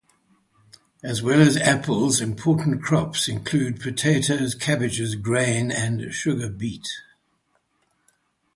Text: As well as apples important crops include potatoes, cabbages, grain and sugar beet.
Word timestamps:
As 1.03 1.21
well 1.21 1.39
as 1.39 1.57
apples 1.57 2.21
important 2.21 2.81
crops 2.81 3.27
include 3.27 3.79
potatoes, 3.79 4.55
cabbages, 4.55 5.13
grain 5.13 5.69
and 5.69 6.11
sugar 6.11 6.49
beet. 6.49 6.87